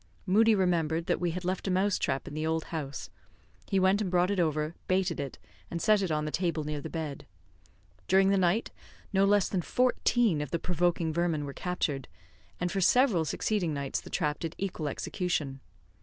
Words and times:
Moodie 0.25 0.55
remembered 0.55 1.05
that 1.05 1.19
we 1.19 1.29
had 1.29 1.45
left 1.45 1.67
a 1.67 1.69
mouse 1.69 1.99
trap 1.99 2.27
in 2.27 2.33
the 2.33 2.43
old 2.47 2.63
house; 2.73 3.11
he 3.69 3.79
went 3.79 4.01
and 4.01 4.09
brought 4.09 4.31
it 4.31 4.39
over, 4.39 4.73
baited 4.87 5.19
it, 5.19 5.37
and 5.69 5.79
set 5.79 6.01
it 6.01 6.09
on 6.09 6.25
the 6.25 6.31
table 6.31 6.63
near 6.63 6.81
the 6.81 6.89
bed. 6.89 7.27
During 8.07 8.29
the 8.29 8.35
night 8.39 8.71
no 9.13 9.25
less 9.25 9.47
than 9.47 9.61
fourteen 9.61 10.41
of 10.41 10.49
the 10.49 10.57
provoking 10.57 11.13
vermin 11.13 11.45
were 11.45 11.53
captured; 11.53 12.07
and 12.59 12.71
for 12.71 12.81
several 12.81 13.25
succeeding 13.25 13.75
nights 13.75 14.01
the 14.01 14.09
trap 14.09 14.39
did 14.39 14.55
equal 14.57 14.87
execution. 14.87 15.59